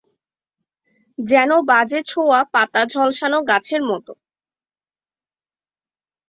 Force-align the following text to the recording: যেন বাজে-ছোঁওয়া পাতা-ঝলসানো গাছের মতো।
যেন 1.17 1.51
বাজে-ছোঁওয়া 1.69 2.39
পাতা-ঝলসানো 2.53 3.39
গাছের 3.49 3.81
মতো। 3.83 4.13